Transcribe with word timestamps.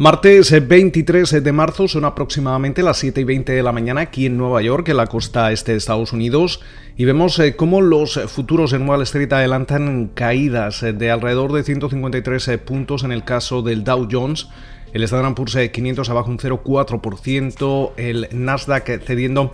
Martes 0.00 0.66
23 0.66 1.30
eh, 1.30 1.40
de 1.42 1.52
marzo 1.52 1.86
son 1.86 2.06
aproximadamente 2.06 2.82
las 2.82 2.96
7 2.96 3.20
y 3.20 3.24
20 3.24 3.52
de 3.52 3.62
la 3.62 3.70
mañana 3.70 4.00
aquí 4.00 4.24
en 4.24 4.38
Nueva 4.38 4.62
York, 4.62 4.88
en 4.88 4.96
la 4.96 5.08
costa 5.08 5.52
este 5.52 5.72
de 5.72 5.76
Estados 5.76 6.14
Unidos, 6.14 6.60
y 6.96 7.04
vemos 7.04 7.38
eh, 7.38 7.54
cómo 7.54 7.82
los 7.82 8.18
futuros 8.28 8.72
en 8.72 8.88
Wall 8.88 9.02
Street 9.02 9.30
adelantan 9.30 10.10
caídas 10.14 10.82
eh, 10.84 10.94
de 10.94 11.10
alrededor 11.10 11.52
de 11.52 11.64
153 11.64 12.60
puntos 12.64 13.04
en 13.04 13.12
el 13.12 13.24
caso 13.24 13.60
del 13.60 13.84
Dow 13.84 14.08
Jones. 14.10 14.48
El 14.94 15.02
Standard 15.02 15.34
Poor's 15.34 15.58
500 15.70 16.08
abajo 16.08 16.30
un 16.30 16.38
0,4%, 16.38 17.90
el 17.98 18.28
Nasdaq 18.32 19.02
cediendo 19.04 19.52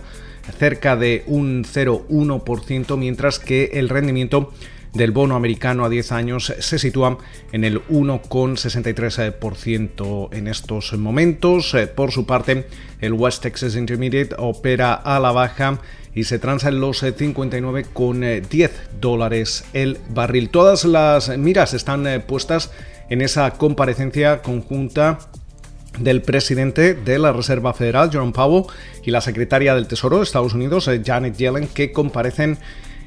cerca 0.57 0.95
de 0.95 1.25
un 1.27 1.65
0,1%, 1.65 2.95
mientras 2.95 3.39
que 3.39 3.71
el 3.73 3.89
rendimiento 3.89 4.53
del 4.97 5.11
bono 5.11 5.35
americano 5.35 5.85
a 5.85 5.89
10 5.89 6.11
años 6.11 6.51
se 6.59 6.79
sitúa 6.79 7.19
en 7.51 7.63
el 7.63 7.85
1,63% 7.87 10.29
en 10.33 10.47
estos 10.47 10.93
momentos. 10.93 11.75
Eh, 11.75 11.85
por 11.87 12.11
su 12.11 12.25
parte, 12.25 12.67
el 12.99 13.13
West 13.13 13.43
Texas 13.43 13.75
Intermediate 13.75 14.35
opera 14.37 14.95
a 14.95 15.19
la 15.19 15.31
baja 15.31 15.79
y 16.13 16.23
se 16.23 16.39
transa 16.39 16.69
en 16.69 16.79
los 16.81 17.03
59,10 17.03 18.23
eh, 18.23 18.41
eh, 18.51 18.69
dólares 18.99 19.65
el 19.73 19.99
barril. 20.09 20.49
Todas 20.49 20.83
las 20.83 21.37
miras 21.37 21.75
están 21.75 22.23
puestas 22.27 22.71
en 23.09 23.21
esa 23.21 23.51
comparecencia 23.51 24.41
conjunta 24.41 25.19
del 25.99 26.23
presidente 26.23 26.95
de 26.95 27.19
la 27.19 27.33
Reserva 27.33 27.73
Federal, 27.73 28.09
Jerome 28.11 28.33
Powell, 28.33 28.65
y 29.03 29.11
la 29.11 29.21
secretaria 29.21 29.75
del 29.75 29.87
Tesoro 29.87 30.17
de 30.17 30.23
Estados 30.23 30.53
Unidos, 30.53 30.89
Janet 31.03 31.37
Yellen, 31.37 31.67
que 31.67 31.91
comparecen 31.91 32.57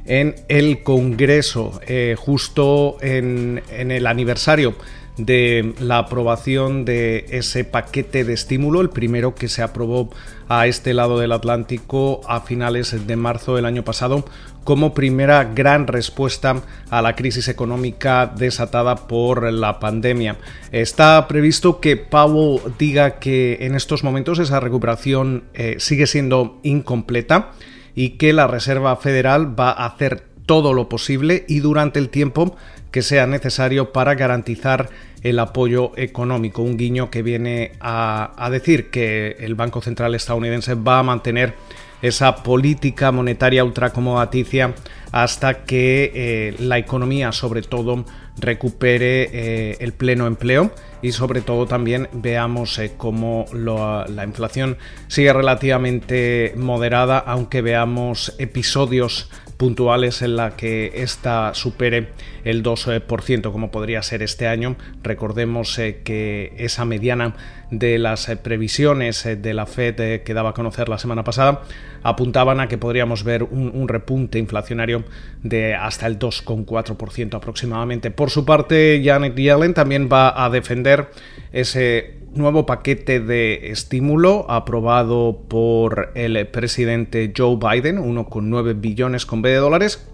en 0.05 0.35
el 0.49 0.83
Congreso, 0.83 1.81
eh, 1.87 2.17
justo 2.19 2.97
en, 3.01 3.63
el 3.71 4.07
aniversario 4.07 4.75
de 5.17 5.75
la 5.79 5.99
aprobación 5.99 6.85
de 6.85 7.27
ese 7.31 7.65
paquete 7.65 8.25
de 8.25 8.33
estímulo, 8.33 8.81
el 8.81 8.91
primero 8.91 9.35
que 9.35 9.49
se 9.49 9.63
aprobó 9.63 10.11
a 10.49 10.67
este 10.67 10.95
lado 10.95 11.19
del 11.19 11.33
Atlántico 11.33 12.23
a 12.27 12.41
finales 12.41 13.07
de 13.07 13.17
marzo 13.17 13.55
del 13.55 13.67
año 13.67 13.85
pasado, 13.85 14.25
como 14.65 14.95
primera 14.95 15.45
gran 15.45 15.87
respuesta 15.87 16.63
a 16.91 17.03
la 17.03 17.17
crisis 17.17 17.49
económica 17.49 18.33
desatada 18.35 19.09
por 19.09 19.53
la 19.53 19.79
pandemia. 19.79 20.37
Está 20.73 21.27
previsto 21.29 21.81
que 21.81 21.97
Powell 21.97 22.61
diga 22.79 23.19
que 23.19 23.59
en 23.61 23.75
estos 23.75 24.05
momentos 24.05 24.39
esa 24.39 24.61
recuperación 24.61 25.45
eh, 25.55 25.77
sigue 25.79 26.07
siendo 26.07 26.61
incompleta 26.63 27.53
y 28.01 28.17
que 28.17 28.33
la 28.33 28.47
Reserva 28.47 28.97
Federal 28.97 29.61
va 29.61 29.73
a 29.73 29.85
hacer 29.85 30.23
todo 30.47 30.73
lo 30.73 30.89
posible 30.89 31.45
y 31.49 31.61
durante 31.61 31.99
el 31.99 32.09
tiempo 32.09 32.57
que 32.91 33.03
sea 33.03 33.27
necesario 33.27 33.93
para 33.93 34.15
garantizar 34.15 34.89
el 35.21 35.39
apoyo 35.39 35.93
económico. 35.97 36.63
Un 36.63 36.79
guiño 36.79 37.11
que 37.11 37.21
viene 37.21 37.73
a, 37.79 38.49
decir 38.51 38.89
que 38.89 39.37
el 39.41 39.55
Banco 39.55 39.83
Central 39.83 40.15
estadounidense 40.15 40.77
va 40.77 41.01
a 41.01 41.03
mantener 41.03 41.53
esa 42.01 42.37
política 42.37 43.13
monetaria 43.13 43.65
ultracomodaticia 43.65 44.73
hasta 45.13 45.65
que 45.65 46.11
eh, 46.15 46.55
la 46.59 46.79
economía, 46.79 47.33
sobre 47.33 47.61
todo, 47.61 48.07
recupere 48.39 49.29
eh, 49.33 49.77
el 49.81 49.93
pleno 49.93 50.27
empleo 50.27 50.73
y 51.03 51.13
sobre 51.13 51.41
todo 51.41 51.67
también 51.67 52.09
veamos 52.13 52.79
eh, 52.79 52.93
cómo 52.97 53.47
la 53.53 54.25
inflación 54.25 54.77
sigue 55.09 55.33
relativamente 55.33 56.53
moderada, 56.57 57.19
aunque 57.19 57.63
veamos 57.63 58.35
episodios 58.39 59.31
puntuales 59.61 60.23
en 60.23 60.37
la 60.37 60.57
que 60.57 60.91
esta 60.95 61.53
supere 61.53 62.09
el 62.45 62.63
2%, 62.63 63.53
como 63.53 63.71
podría 63.71 64.03
ser 64.03 64.23
este 64.23 64.47
año. 64.47 64.77
Recordemos 65.03 65.79
eh, 65.79 66.01
que 66.03 66.55
esa 66.57 66.87
mediana 66.87 67.35
de 67.71 67.99
las 67.99 68.31
eh, 68.31 68.37
previsiones 68.37 69.27
eh, 69.27 69.37
de 69.37 69.53
la 69.53 69.67
Fed 69.67 70.23
que 70.23 70.35
daba 70.35 70.51
a 70.51 70.55
conocer 70.55 70.89
la 70.89 70.97
semana 70.97 71.25
pasada 71.25 71.61
apuntaban 72.03 72.61
a 72.61 72.69
que 72.69 72.79
podríamos 72.79 73.25
ver 73.25 73.43
un, 73.43 73.87
repunte 73.87 74.39
inflacionario 74.39 75.05
de 75.43 75.75
hasta 75.75 76.07
el 76.07 76.19
2,4% 76.19 77.35
aproximadamente. 77.35 78.11
Por 78.21 78.29
su 78.29 78.45
parte, 78.45 79.01
Janet 79.03 79.35
Yellen 79.35 79.73
también 79.73 80.11
va 80.13 80.45
a 80.45 80.51
defender 80.51 81.09
ese 81.53 82.19
nuevo 82.35 82.67
paquete 82.67 83.19
de 83.19 83.71
estímulo 83.71 84.45
aprobado 84.51 85.47
por 85.49 86.13
el 86.15 86.47
presidente 86.49 87.33
Joe 87.35 87.57
Biden, 87.57 87.97
1,9 87.97 88.79
billones 88.79 89.25
con 89.25 89.41
B 89.41 89.49
de 89.49 89.57
dólares, 89.57 90.07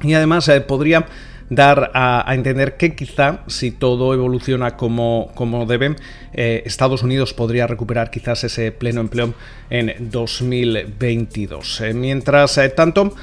y 0.00 0.14
además 0.14 0.48
eh, 0.48 0.62
podría 0.62 1.04
dar 1.50 1.90
a, 1.94 2.24
entender 2.34 2.76
que 2.76 2.94
quizá 2.94 3.40
si 3.46 3.70
todo 3.70 4.14
evoluciona 4.14 4.76
como, 4.76 5.30
como 5.34 5.66
debe, 5.66 5.96
eh, 6.32 6.62
Estados 6.64 7.02
Unidos 7.02 7.34
podría 7.34 7.66
recuperar 7.66 8.10
quizás 8.10 8.44
ese 8.44 8.72
pleno 8.72 9.00
empleo 9.00 9.34
en 9.70 9.94
2022. 10.10 11.80
Eh, 11.82 11.94
mientras 11.94 12.60
tanto, 12.74 13.14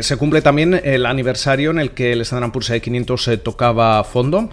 se 0.00 0.16
cumple 0.16 0.42
también 0.42 0.80
el 0.82 1.06
aniversario 1.06 1.70
en 1.70 1.78
el 1.78 1.92
que 1.92 2.10
el 2.10 2.20
Standard 2.22 2.50
Poor's 2.50 2.72
500 2.80 3.38
tocaba 3.44 4.02
fondo. 4.02 4.50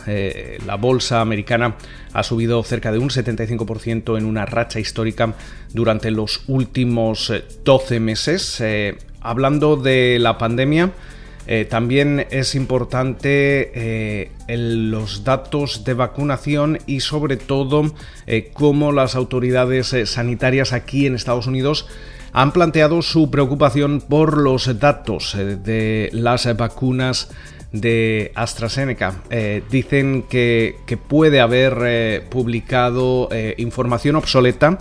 la 0.63 0.75
bolsa 0.75 1.21
americana 1.21 1.75
ha 2.13 2.21
subido 2.21 2.61
cerca 2.61 2.91
de 2.91 2.99
un 2.99 3.09
75% 3.09 4.15
en 4.15 4.25
una 4.25 4.45
racha 4.45 4.79
histórica 4.79 5.33
durante 5.73 6.11
los 6.11 6.43
últimos 6.45 7.33
12 7.63 7.99
meses. 7.99 8.63
hablando 9.21 9.75
de 9.75 10.19
la 10.19 10.37
pandemia, 10.37 10.91
eh, 11.45 11.65
también 11.65 12.25
es 12.29 12.55
importante 12.55 13.71
eh, 13.75 14.31
los 14.47 15.23
datos 15.25 15.83
de 15.83 15.93
vacunación 15.93 16.79
y 16.85 17.01
sobre 17.01 17.35
todo 17.35 17.93
eh, 18.27 18.51
cómo 18.53 18.93
las 18.93 19.15
autoridades 19.15 19.93
sanitarias 20.05 20.71
aquí 20.71 21.05
en 21.05 21.15
Estados 21.15 21.47
Unidos 21.47 21.87
han 22.31 22.53
planteado 22.53 23.01
su 23.01 23.29
preocupación 23.29 24.01
por 24.01 24.37
los 24.37 24.79
datos 24.79 25.35
de 25.37 26.09
las 26.13 26.55
vacunas 26.57 27.29
de 27.71 28.31
AstraZeneca. 28.35 29.21
dicen 29.69 30.23
que, 30.29 30.77
que, 30.87 30.97
puede 30.97 31.41
haber 31.41 32.27
publicado 32.29 33.29
información 33.57 34.15
obsoleta 34.15 34.79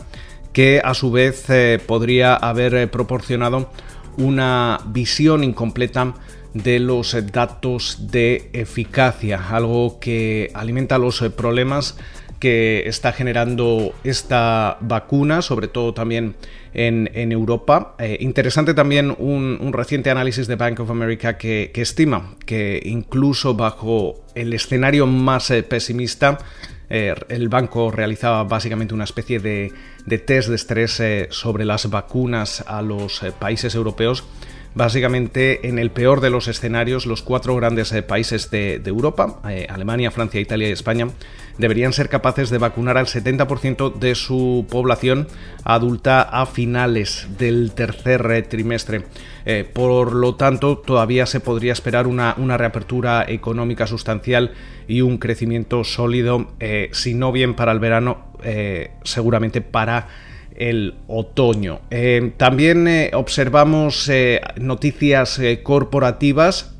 que 0.55 0.81
a 0.83 0.95
su 0.95 1.11
vez 1.11 1.47
podría 1.87 2.35
haber 2.37 2.91
proporcionado 2.91 3.71
una 4.17 4.79
visión 4.87 5.45
incompleta 5.45 6.15
de 6.55 6.79
los 6.79 7.17
datos 7.33 8.09
de 8.11 8.51
eficacia, 8.53 9.49
algo 9.51 9.99
que 10.01 10.51
alimenta 10.55 10.99
los 10.99 11.21
problemas 11.37 11.97
que 12.43 12.89
está 12.89 13.13
generando 13.13 13.95
esta 14.03 14.77
vacuna, 14.81 15.43
sobre 15.43 15.69
todo 15.69 15.95
también 15.95 16.35
en, 16.75 17.31
Europa. 17.31 17.95
Eh, 18.01 18.17
interesante 18.19 18.75
también 18.75 19.15
un, 19.17 19.73
reciente 19.73 20.11
análisis 20.11 20.49
de 20.49 20.57
Bank 20.57 20.81
of 20.81 20.91
America 20.91 21.39
que, 21.39 21.71
estima 21.73 22.35
que 22.45 22.83
incluso 22.85 23.55
bajo 23.55 24.25
el 24.35 24.53
escenario 24.55 25.07
más 25.07 25.53
eh, 25.53 25.63
pesimista, 25.63 26.39
eh, 26.91 27.15
el 27.29 27.49
banco 27.49 27.93
realizaba 27.93 28.43
básicamente 28.43 28.93
una 28.93 29.05
especie 29.05 29.39
de, 29.39 29.73
de 30.05 30.19
test 30.19 30.49
de 30.49 30.57
estrés 30.57 31.01
sobre 31.31 31.65
las 31.65 31.89
vacunas 31.91 32.65
a 32.67 32.83
los 32.83 33.21
países 33.39 33.77
europeos 33.77 34.25
básicamente 34.75 35.69
en 35.69 35.79
el 35.79 35.91
peor 35.91 36.21
de 36.21 36.31
los 36.31 36.49
escenarios, 36.49 37.07
los 37.07 37.23
cuatro 37.23 37.55
grandes 37.57 37.93
eh, 37.93 38.03
países 38.03 38.51
de, 38.51 38.81
Europa, 38.85 39.41
eh, 39.49 39.67
Alemania, 39.69 40.11
Francia, 40.11 40.41
Italia 40.41 40.69
y 40.69 40.73
España, 40.73 41.09
deberían 41.59 41.93
ser 41.93 42.09
capaces 42.09 42.49
de 42.51 42.59
vacunar 42.59 42.97
al 42.97 43.07
70% 43.07 43.99
de 43.99 44.15
su 44.15 44.67
población 44.71 45.29
adulta 45.65 46.23
a 46.23 46.47
finales 46.47 47.29
del 47.39 47.73
tercer 47.73 48.27
eh, 48.31 48.43
trimestre. 48.43 49.03
por 49.75 50.15
lo 50.15 50.37
tanto, 50.37 50.79
todavía 50.79 51.27
se 51.27 51.41
podría 51.41 51.73
esperar 51.73 52.07
una, 52.07 52.35
una 52.39 52.57
reapertura 52.57 53.25
económica 53.29 53.87
sustancial 53.87 54.53
y 54.87 55.01
un 55.01 55.19
crecimiento 55.19 55.85
sólido, 55.85 56.53
si 56.93 57.15
no 57.15 57.33
bien 57.33 57.55
para 57.55 57.73
el 57.73 57.81
verano, 57.81 58.27
seguramente 59.03 59.61
para 59.61 60.07
el 60.57 60.95
otoño. 61.07 61.81
Eh, 61.91 62.33
también 62.37 62.89
eh, 62.89 63.11
observamos 63.15 64.09
eh, 64.09 64.41
noticias 64.61 65.41
corporativas. 65.63 66.75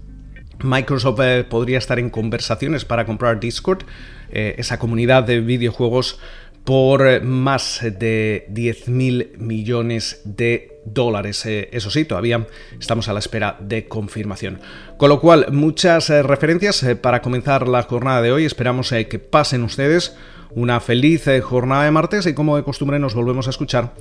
Microsoft 0.63 1.21
podría 1.49 1.79
estar 1.79 1.99
en 1.99 2.11
conversaciones 2.11 2.85
para 2.85 3.05
comprar 3.05 3.41
Discord, 3.41 3.85
esa 4.31 4.79
comunidad 4.79 5.25
de 5.25 5.41
videojuegos, 5.41 6.21
por 6.65 7.21
más 7.23 7.81
de 7.83 8.47
10 8.49 8.89
mil 8.89 9.33
millones 9.39 10.23
de 10.25 10.81
dólares. 10.85 11.45
eso 11.45 11.91
sí, 11.91 12.05
todavía 12.05 12.47
estamos 12.79 13.09
a 13.09 13.13
la 13.13 13.19
espera 13.19 13.57
de 13.61 13.89
confirmación. 13.89 14.61
Con 14.97 15.09
lo 15.09 15.21
cual, 15.21 15.49
muchas 15.51 16.09
referencias 16.11 16.87
para 17.01 17.21
comenzar 17.21 17.67
la 17.67 17.83
jornada 17.83 18.23
de 18.23 18.31
hoy. 18.31 18.45
Esperamos 18.45 18.91
que 18.91 19.19
pasen 19.19 19.65
ustedes 19.65 20.17
una 20.55 20.81
feliz 20.81 21.27
eh, 21.29 21.41
jornada 21.41 21.85
de 21.85 21.91
martes 21.91 22.27
y 22.27 22.35
como 22.35 22.57
de 22.57 22.65
costumbre 22.65 22.99
nos 22.99 23.15
volvemos 23.15 23.47
a 23.47 23.51
escuchar 23.51 23.95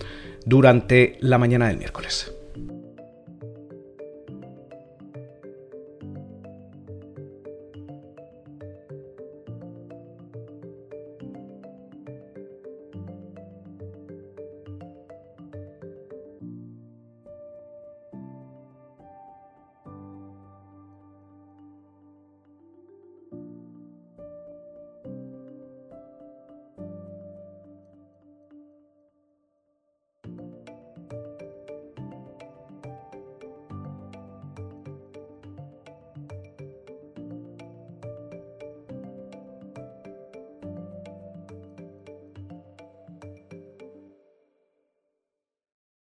durante 0.46 1.18
la 1.20 1.38
mañana 1.38 1.68
del 1.68 1.78
miércoles. 1.78 2.34